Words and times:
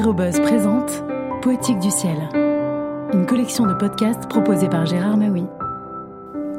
Aérobuzz 0.00 0.40
présente 0.40 1.04
Poétique 1.42 1.78
du 1.78 1.90
ciel, 1.90 2.16
une 3.12 3.26
collection 3.26 3.66
de 3.66 3.74
podcasts 3.74 4.26
proposée 4.30 4.70
par 4.70 4.86
Gérard 4.86 5.18
Maui. 5.18 5.44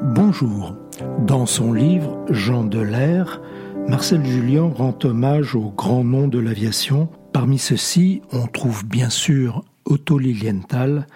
Bonjour. 0.04 0.76
Dans 1.26 1.48
son 1.48 1.74
livre 1.74 2.24
Jean 2.30 2.64
de 2.64 2.80
l'air, 2.80 3.42
Marcel 3.88 4.24
Julien 4.24 4.72
rend 4.72 4.96
hommage 5.04 5.56
aux 5.56 5.72
grands 5.72 6.04
noms 6.04 6.28
de 6.28 6.38
l'aviation. 6.38 7.10
Parmi 7.34 7.58
ceux-ci, 7.58 8.22
on 8.32 8.46
trouve 8.46 8.86
bien 8.86 9.10
sûr 9.10 9.66
Otto 9.86 10.20
Lilienthal, 10.20 11.08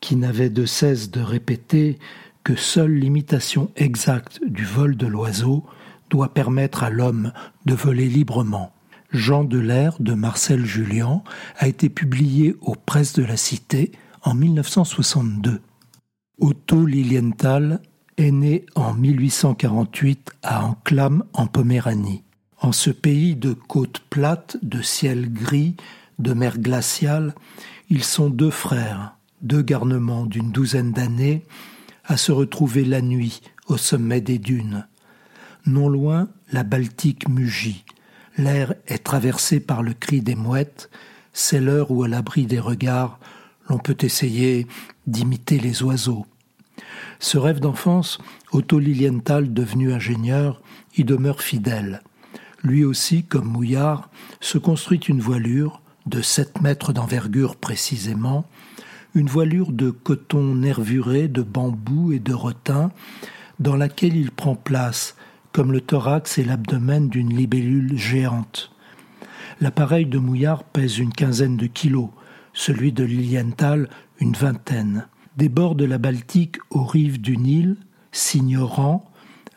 qui 0.00 0.16
n'avait 0.16 0.48
de 0.48 0.64
cesse 0.64 1.10
de 1.10 1.20
répéter 1.20 1.98
que 2.42 2.56
seule 2.56 2.94
l'imitation 2.94 3.70
exacte 3.76 4.40
du 4.46 4.64
vol 4.64 4.96
de 4.96 5.06
l'oiseau 5.06 5.62
doit 6.08 6.32
permettre 6.32 6.84
à 6.84 6.88
l'homme 6.88 7.32
de 7.66 7.74
voler 7.74 8.08
librement. 8.08 8.72
Jean 9.12 9.44
de 9.44 9.58
l'air 9.58 9.96
de 10.00 10.14
Marcel 10.14 10.64
Julien 10.64 11.22
a 11.58 11.68
été 11.68 11.88
publié 11.88 12.56
aux 12.60 12.74
presses 12.74 13.14
de 13.14 13.24
la 13.24 13.36
Cité 13.36 13.92
en 14.22 14.34
1962. 14.34 15.60
Otto 16.38 16.84
Lilienthal 16.84 17.80
est 18.16 18.30
né 18.30 18.66
en 18.74 18.94
1848 18.94 20.32
à 20.42 20.66
Anclam 20.66 21.24
en 21.32 21.46
Poméranie. 21.46 22.24
En 22.60 22.72
ce 22.72 22.90
pays 22.90 23.36
de 23.36 23.52
côtes 23.52 24.02
plates, 24.10 24.56
de 24.62 24.82
ciel 24.82 25.32
gris, 25.32 25.76
de 26.18 26.32
mer 26.32 26.58
glaciale, 26.58 27.34
ils 27.88 28.04
sont 28.04 28.30
deux 28.30 28.50
frères, 28.50 29.16
deux 29.42 29.62
garnements 29.62 30.26
d'une 30.26 30.50
douzaine 30.50 30.92
d'années, 30.92 31.44
à 32.04 32.16
se 32.16 32.32
retrouver 32.32 32.84
la 32.84 33.02
nuit 33.02 33.42
au 33.66 33.76
sommet 33.76 34.20
des 34.20 34.38
dunes. 34.38 34.86
Non 35.66 35.88
loin, 35.88 36.28
la 36.52 36.62
Baltique 36.62 37.28
mugit, 37.28 37.84
L'air 38.38 38.74
est 38.86 39.02
traversé 39.02 39.60
par 39.60 39.82
le 39.82 39.94
cri 39.94 40.20
des 40.20 40.34
mouettes, 40.34 40.90
c'est 41.32 41.60
l'heure 41.60 41.90
où, 41.90 42.02
à 42.02 42.08
l'abri 42.08 42.46
des 42.46 42.60
regards, 42.60 43.18
l'on 43.68 43.78
peut 43.78 43.96
essayer 44.00 44.66
d'imiter 45.06 45.58
les 45.58 45.82
oiseaux. 45.82 46.26
Ce 47.18 47.38
rêve 47.38 47.60
d'enfance, 47.60 48.18
Otto 48.52 48.78
Lilienthal, 48.78 49.54
devenu 49.54 49.92
ingénieur, 49.92 50.60
y 50.96 51.04
demeure 51.04 51.40
fidèle. 51.40 52.02
Lui 52.62 52.84
aussi, 52.84 53.24
comme 53.24 53.46
Mouillard, 53.46 54.10
se 54.40 54.58
construit 54.58 54.98
une 54.98 55.20
voilure, 55.20 55.80
de 56.04 56.20
sept 56.20 56.60
mètres 56.60 56.92
d'envergure 56.92 57.56
précisément, 57.56 58.46
une 59.14 59.28
voilure 59.28 59.72
de 59.72 59.90
coton 59.90 60.54
nervuré, 60.54 61.26
de 61.26 61.42
bambou 61.42 62.12
et 62.12 62.18
de 62.18 62.34
rotin, 62.34 62.92
dans 63.60 63.76
laquelle 63.76 64.14
il 64.14 64.30
prend 64.30 64.54
place 64.54 65.16
comme 65.56 65.72
le 65.72 65.80
thorax 65.80 66.36
et 66.36 66.44
l'abdomen 66.44 67.08
d'une 67.08 67.34
libellule 67.34 67.96
géante. 67.96 68.72
L'appareil 69.62 70.04
de 70.04 70.18
Mouillard 70.18 70.64
pèse 70.64 70.98
une 70.98 71.14
quinzaine 71.14 71.56
de 71.56 71.66
kilos, 71.66 72.10
celui 72.52 72.92
de 72.92 73.04
Lilienthal 73.04 73.88
une 74.20 74.34
vingtaine. 74.34 75.08
Des 75.38 75.48
bords 75.48 75.74
de 75.74 75.86
la 75.86 75.96
Baltique 75.96 76.58
aux 76.68 76.84
rives 76.84 77.22
du 77.22 77.38
Nil, 77.38 77.78
s'ignorant, 78.12 79.10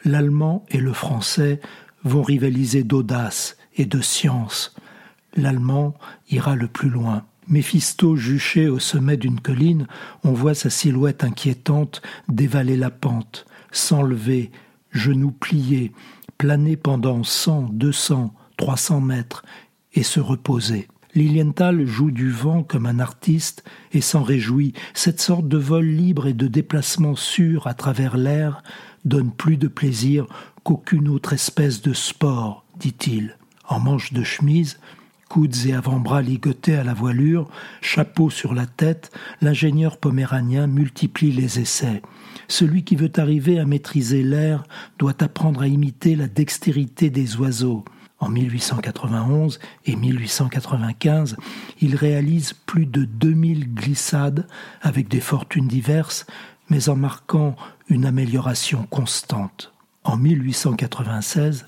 l'allemand 0.05 0.63
et 0.69 0.77
le 0.77 0.93
français 0.93 1.59
vont 2.05 2.23
rivaliser 2.23 2.85
d'audace 2.85 3.57
et 3.75 3.85
de 3.85 3.99
science. 3.99 4.73
L'allemand 5.35 5.95
ira 6.29 6.55
le 6.55 6.69
plus 6.69 6.89
loin. 6.89 7.25
Méphisto 7.49 8.15
juché 8.15 8.69
au 8.69 8.79
sommet 8.79 9.17
d'une 9.17 9.41
colline, 9.41 9.85
on 10.23 10.31
voit 10.31 10.55
sa 10.55 10.69
silhouette 10.69 11.25
inquiétante 11.25 12.01
dévaler 12.29 12.77
la 12.77 12.89
pente, 12.89 13.45
s'enlever, 13.73 14.49
genoux 14.91 15.31
pliés, 15.31 15.91
planer 16.37 16.77
pendant 16.77 17.23
cent, 17.23 17.63
deux 17.71 17.91
cents, 17.91 18.33
trois 18.57 18.77
cents 18.77 19.01
mètres 19.01 19.43
et 19.93 20.03
se 20.03 20.19
reposer. 20.19 20.87
Lilienthal 21.15 21.85
joue 21.85 22.11
du 22.11 22.29
vent 22.29 22.63
comme 22.63 22.85
un 22.85 22.99
artiste 22.99 23.63
et 23.91 24.01
s'en 24.01 24.21
réjouit. 24.21 24.73
Cette 24.93 25.19
sorte 25.19 25.47
de 25.47 25.57
vol 25.57 25.85
libre 25.85 26.27
et 26.27 26.33
de 26.33 26.47
déplacement 26.47 27.15
sûr 27.15 27.65
à 27.67 27.73
travers 27.73 28.15
l'air 28.15 28.61
donne 29.05 29.31
plus 29.31 29.57
de 29.57 29.67
plaisir 29.67 30.27
qu'aucune 30.63 31.07
autre 31.07 31.33
espèce 31.33 31.81
de 31.81 31.93
sport, 31.93 32.65
dit-il. 32.79 33.37
En 33.67 33.79
manche 33.79 34.13
de 34.13 34.23
chemise, 34.23 34.79
coudes 35.29 35.67
et 35.67 35.73
avant-bras 35.73 36.21
ligotés 36.21 36.75
à 36.75 36.83
la 36.83 36.93
voilure, 36.93 37.47
chapeau 37.81 38.29
sur 38.29 38.53
la 38.53 38.65
tête, 38.65 39.11
l'ingénieur 39.41 39.97
poméranien 39.97 40.67
multiplie 40.67 41.31
les 41.31 41.59
essais. 41.59 42.01
Celui 42.47 42.83
qui 42.83 42.95
veut 42.95 43.11
arriver 43.17 43.59
à 43.59 43.65
maîtriser 43.65 44.23
l'air 44.23 44.63
doit 44.97 45.23
apprendre 45.23 45.61
à 45.61 45.67
imiter 45.67 46.15
la 46.15 46.27
dextérité 46.27 47.09
des 47.09 47.37
oiseaux. 47.37 47.85
En 48.19 48.27
1891 48.27 49.59
et 49.85 49.95
1895, 49.95 51.37
il 51.79 51.95
réalise 51.95 52.53
plus 52.53 52.85
de 52.85 53.05
2000 53.05 53.73
glissades 53.73 54.45
avec 54.81 55.07
des 55.07 55.21
fortunes 55.21 55.67
diverses, 55.67 56.25
mais 56.69 56.89
en 56.89 56.95
marquant 56.95 57.55
une 57.87 58.05
amélioration 58.05 58.85
constante. 58.89 59.71
En 60.03 60.17
1896, 60.17 61.65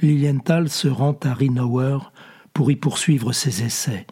Lilienthal 0.00 0.68
se 0.68 0.88
rend 0.88 1.16
à 1.24 1.34
Rhinauer 1.34 1.98
pour 2.58 2.72
y 2.72 2.76
poursuivre 2.76 3.32
ses 3.32 3.62
essais. 3.62 4.04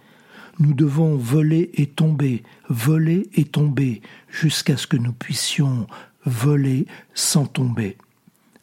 Nous 0.61 0.73
devons 0.73 1.17
voler 1.17 1.69
et 1.75 1.87
tomber, 1.87 2.45
voler 2.69 3.29
et 3.35 3.43
tomber, 3.43 4.03
jusqu'à 4.29 4.77
ce 4.77 4.87
que 4.87 4.97
nous 4.97 5.13
puissions 5.13 5.89
voler 6.25 6.87
sans 7.13 7.47
tomber, 7.47 7.99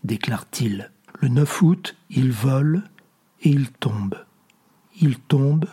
déclare-t-il. 0.06 0.90
Le 1.20 1.28
9 1.28 1.62
août, 1.64 1.98
il 2.10 2.32
vole 2.32 2.84
et 3.42 3.50
il 3.50 3.72
tombe. 3.72 4.16
Il 5.02 5.18
tombe 5.18 5.66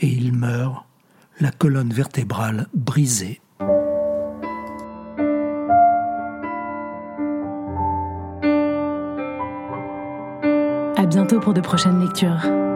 et 0.00 0.08
il 0.08 0.32
meurt, 0.32 0.84
la 1.38 1.52
colonne 1.52 1.92
vertébrale 1.92 2.66
brisée. 2.74 3.40
À 10.96 11.06
bientôt 11.06 11.38
pour 11.38 11.54
de 11.54 11.60
prochaines 11.60 12.00
lectures. 12.00 12.67